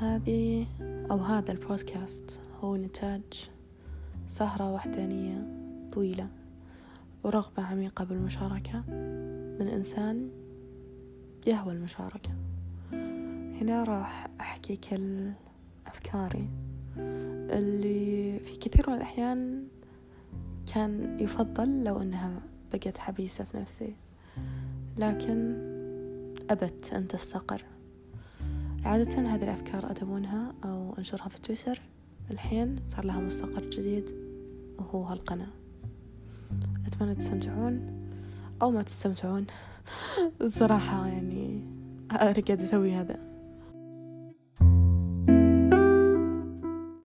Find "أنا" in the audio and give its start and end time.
42.12-42.32